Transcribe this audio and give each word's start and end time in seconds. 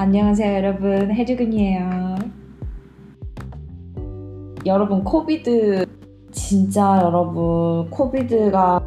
안녕하세요 0.00 0.54
여러분. 0.54 1.10
해주근이에요. 1.10 2.14
여러분 4.64 5.02
코비드 5.02 5.84
진짜 6.30 7.00
여러분 7.02 7.90
코비드가 7.90 8.80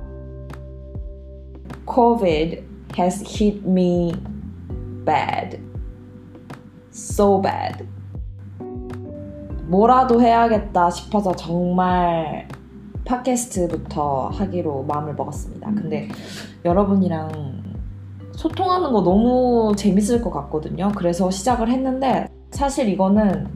COVID 1.86 2.64
has 2.98 3.26
hit 3.26 3.62
me 3.68 4.14
bad. 5.06 5.60
So 6.94 7.42
bad. 7.42 7.86
뭐라도 9.68 10.22
해야겠다 10.22 10.92
싶어서 10.92 11.36
정말 11.36 12.48
팟캐스트부터 13.04 14.30
하기로 14.30 14.84
마음을 14.84 15.14
먹었습니다. 15.16 15.72
근데 15.72 16.08
여러분이랑 16.64 17.61
소통하는 18.42 18.92
거 18.92 19.04
너무 19.04 19.72
재밌을 19.76 20.20
것 20.20 20.32
같거든요. 20.32 20.92
그래서 20.96 21.30
시작을 21.30 21.70
했는데 21.70 22.28
사실 22.50 22.90
이거는 22.90 23.48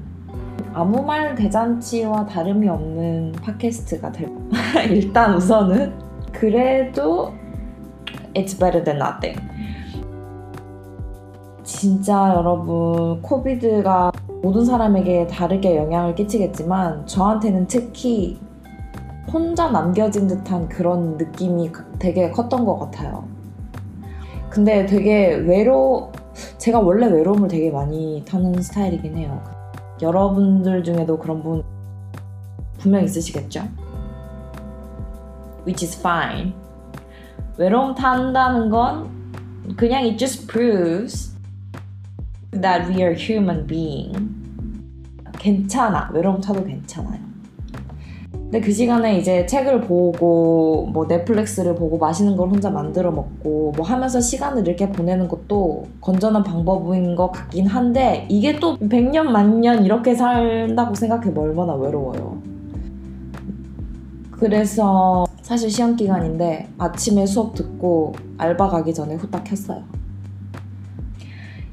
아무 0.73 1.01
말 1.01 1.33
대잔치와 1.33 2.27
다름이 2.27 2.69
없는 2.69 3.31
팟캐스트가 3.41 4.11
될 4.11 4.29
일단 4.91 5.33
우선은 5.33 5.91
그래도 6.31 7.33
it's 8.35 8.59
better 8.59 8.83
than 8.83 9.01
nothing. 9.01 9.41
진짜 11.63 12.35
여러분 12.35 13.23
코비드가 13.23 14.11
모든 14.43 14.65
사람에게 14.65 15.25
다르게 15.25 15.77
영향을 15.77 16.13
끼치겠지만 16.13 17.07
저한테는 17.07 17.65
특히 17.65 18.39
혼자 19.33 19.67
남겨진 19.71 20.27
듯한 20.27 20.69
그런 20.69 21.17
느낌이 21.17 21.71
되게 21.97 22.29
컸던 22.29 22.65
것 22.65 22.77
같아요. 22.77 23.34
근데 24.55 24.85
되게 24.85 25.35
외로 25.35 26.13
제가 26.59 26.79
원래 26.79 27.07
외로움을 27.07 27.49
되게 27.49 27.69
많이 27.69 28.23
타는 28.25 28.61
스타일이긴 28.61 29.17
해요. 29.17 29.43
여러분들 30.01 30.81
중에도 30.81 31.19
그런 31.19 31.43
분 31.43 31.61
분명 32.77 33.03
있으시겠죠? 33.03 33.67
Which 35.67 35.85
is 35.85 35.99
fine. 35.99 36.53
외로움 37.57 37.95
탄다는 37.95 38.69
건 38.69 39.09
그냥 39.75 40.05
it 40.05 40.15
just 40.15 40.47
proves 40.47 41.35
that 42.51 42.89
we 42.89 43.03
are 43.03 43.13
human 43.13 43.67
being. 43.67 44.15
괜찮아. 45.37 46.11
외로움 46.13 46.39
타도 46.39 46.63
괜찮아요. 46.63 47.24
근데 48.55 48.67
그 48.67 48.71
시간에 48.71 49.17
이제 49.17 49.45
책을 49.45 49.81
보고 49.81 50.87
뭐 50.93 51.05
넷플릭스를 51.07 51.75
보고 51.75 51.97
맛있는 51.97 52.37
걸 52.37 52.47
혼자 52.47 52.69
만들어 52.69 53.11
먹고 53.11 53.73
뭐 53.75 53.85
하면서 53.85 54.21
시간을 54.21 54.65
이렇게 54.65 54.89
보내는 54.89 55.27
것도 55.27 55.83
건전한 55.99 56.41
방법인 56.41 57.17
것 57.17 57.33
같긴 57.33 57.67
한데 57.67 58.25
이게 58.29 58.57
또 58.57 58.77
100년 58.77 59.23
만년 59.23 59.83
이렇게 59.83 60.15
살다고 60.15 60.95
생각해보면 60.95 61.49
얼마나 61.49 61.75
외로워요. 61.75 62.41
그래서 64.31 65.25
사실 65.41 65.69
시험 65.69 65.97
기간인데 65.97 66.69
아침에 66.77 67.25
수업 67.25 67.55
듣고 67.55 68.13
알바 68.37 68.69
가기 68.69 68.93
전에 68.93 69.15
후딱 69.15 69.43
켰어요. 69.43 69.83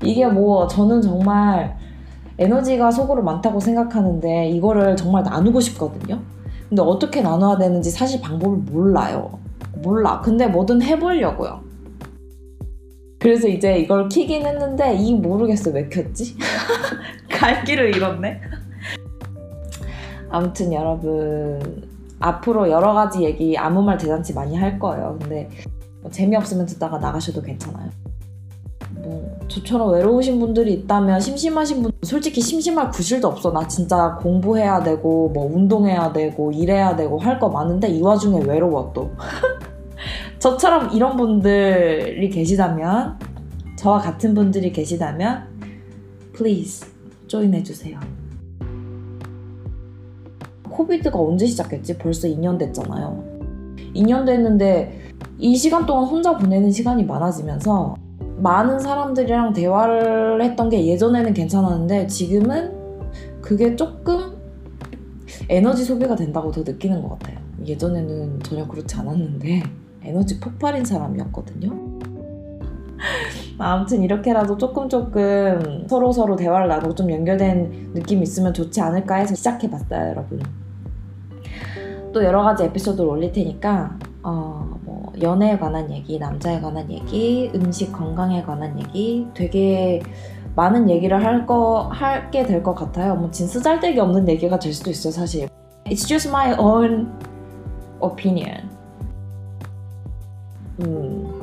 이게 0.03 0.27
뭐 0.27 0.67
저는 0.67 1.01
정말 1.01 1.77
에너지가 2.39 2.91
속으로 2.91 3.23
많다고 3.23 3.61
생각하는데 3.61 4.49
이거를 4.49 4.97
정말 4.97 5.23
나누고 5.23 5.61
싶거든요. 5.61 6.19
근데 6.73 6.81
어떻게 6.81 7.21
나눠야 7.21 7.59
되는지 7.59 7.91
사실 7.91 8.19
방법을 8.23 8.57
몰라요. 8.57 9.39
몰라. 9.83 10.23
근데 10.23 10.47
뭐든 10.47 10.81
해보려고요. 10.81 11.61
그래서 13.19 13.47
이제 13.47 13.77
이걸 13.77 14.09
키긴 14.09 14.47
했는데 14.47 14.95
이 14.95 15.15
모르겠어 15.15 15.71
왜 15.71 15.87
켰지? 15.91 16.35
갈 17.29 17.63
길을 17.65 17.95
잃었네. 17.95 18.41
아무튼 20.31 20.73
여러분 20.73 21.91
앞으로 22.19 22.71
여러 22.71 22.95
가지 22.95 23.23
얘기 23.23 23.59
아무 23.59 23.83
말 23.83 23.99
대잔치 23.99 24.33
많이 24.33 24.57
할 24.57 24.79
거예요. 24.79 25.19
근데 25.21 25.51
뭐 26.01 26.11
재미없으면 26.11 26.65
듣다가 26.65 26.97
나가셔도 26.97 27.43
괜찮아요. 27.43 27.91
뭐 29.53 29.63
저처럼 29.63 29.93
외로우신 29.93 30.41
분들이 30.41 30.73
있다면 30.73 31.21
심심하신 31.21 31.83
분 31.83 31.93
솔직히 32.03 32.41
심심할 32.41 32.91
구실도 32.91 33.29
없어. 33.29 33.53
나 33.53 33.67
진짜 33.69 34.17
공부해야 34.21 34.83
되고 34.83 35.29
뭐 35.29 35.45
운동해야 35.55 36.13
되고 36.13 36.51
일해야 36.51 36.97
되고 36.97 37.19
할 37.19 37.39
거 37.39 37.49
많은데 37.49 37.89
이 37.89 38.01
와중에 38.01 38.41
외로워 38.45 38.93
또. 38.95 39.11
저처럼 40.39 40.91
이런 40.93 41.17
분들이 41.17 42.29
계시다면 42.29 43.19
저와 43.77 43.99
같은 43.99 44.35
분들이 44.35 44.73
계시다면 44.73 45.45
please 46.35 46.87
조인해 47.27 47.63
주세요. 47.63 47.99
코비드가 50.71 51.19
언제 51.19 51.47
시작했지? 51.47 51.99
벌써 51.99 52.29
2년 52.29 52.59
됐잖아요. 52.59 53.25
2년 53.95 54.25
됐는데 54.25 55.01
이 55.39 55.57
시간 55.57 55.85
동안 55.85 56.05
혼자 56.05 56.37
보내는 56.37 56.71
시간이 56.71 57.05
많아지면서 57.05 58.02
많은 58.43 58.81
사람들이랑 58.81 59.53
대화를 59.53 60.43
했던 60.43 60.69
게 60.69 60.85
예전에는 60.87 61.33
괜찮았는데 61.33 62.09
지금은 62.09 62.73
그게 63.41 63.77
조금 63.77 64.37
에너지 65.49 65.85
소비가 65.85 66.17
된다고 66.17 66.51
더 66.51 66.63
느끼는 66.63 67.03
것 67.03 67.11
같아요. 67.11 67.39
예전에는 67.65 68.41
전혀 68.41 68.67
그렇지 68.67 68.97
않았는데 68.97 69.63
에너지 70.03 70.41
폭발인 70.41 70.85
사람이었거든요. 70.85 72.01
아무튼 73.59 74.03
이렇게라도 74.03 74.59
조금 74.59 74.89
조금 74.89 75.87
서로 75.89 76.11
서로 76.11 76.35
대화를 76.35 76.67
나누고 76.67 76.97
좀 76.97 77.13
연결된 77.13 77.93
느낌이 77.95 78.23
있으면 78.23 78.53
좋지 78.53 78.81
않을까 78.81 79.17
해서 79.17 79.37
시작해봤어요, 79.37 80.09
여러분. 80.11 80.41
또 82.13 82.25
여러 82.25 82.43
가지 82.43 82.65
에피소드를 82.65 83.09
올릴 83.09 83.31
테니까 83.31 83.99
어, 84.25 84.79
뭐 84.82 84.82
연애에 85.21 85.59
관한 85.59 85.91
얘기, 85.93 86.19
남자에 86.19 86.61
관한 86.61 86.91
얘기, 86.91 87.51
음식 87.55 87.93
건강에 87.93 88.43
관한 88.43 88.79
얘기 88.79 89.27
되게 89.35 90.03
많은 90.55 90.89
얘기를 90.91 91.23
할 91.25 91.47
거, 91.47 91.89
할게 91.93 92.45
될 92.47 92.63
것 92.63 92.75
같아요. 92.75 93.15
뭐진 93.17 93.47
쓰잘데기 93.47 93.99
없는 94.01 94.29
얘기가 94.29 94.59
될 94.59 94.73
수도 94.73 94.91
있어요, 94.91 95.13
사실. 95.13 95.49
It's 95.87 96.07
just 96.07 96.29
my 96.29 96.55
own 96.59 97.09
opinion. 98.01 98.71
음. 100.81 101.41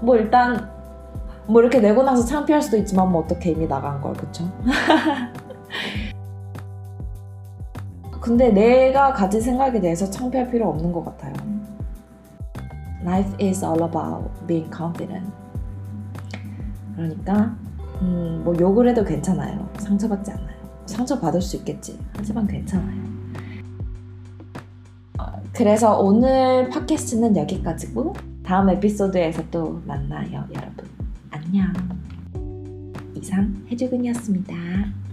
뭐 0.00 0.16
일단 0.16 0.70
뭐 1.46 1.60
이렇게 1.62 1.80
내고 1.80 2.02
나서 2.02 2.24
창피할 2.24 2.60
수도 2.62 2.76
있지만 2.76 3.10
뭐 3.10 3.22
어떻게 3.22 3.50
이미 3.50 3.66
나간 3.66 4.00
걸 4.00 4.12
그쵸? 4.14 4.44
근데 8.20 8.50
내가 8.50 9.12
가진 9.12 9.40
생각에 9.40 9.80
대해서 9.80 10.08
창피할 10.10 10.50
필요 10.50 10.68
없는 10.68 10.92
것 10.92 11.04
같아요. 11.04 11.32
Life 13.02 13.34
is 13.40 13.64
all 13.64 13.82
about 13.82 14.30
being 14.46 14.70
confident. 14.74 15.30
그러니까 16.94 17.56
음, 18.02 18.42
뭐 18.44 18.54
욕을 18.58 18.88
해도 18.88 19.04
괜찮아요. 19.04 19.68
상처받지 19.78 20.30
않아요. 20.32 20.56
상처받을 20.86 21.40
수 21.40 21.56
있겠지. 21.56 21.98
하지만 22.16 22.46
괜찮아요. 22.46 23.02
어, 25.18 25.24
그래서 25.52 25.98
오늘 25.98 26.68
팟캐스트는 26.70 27.36
여기까지고 27.36 28.14
다음 28.42 28.70
에피소드에서 28.70 29.42
또 29.50 29.80
만나요, 29.86 30.44
여러분. 30.54 30.86
안녕. 31.30 31.72
이상 33.14 33.54
해주근이었습니다. 33.70 35.05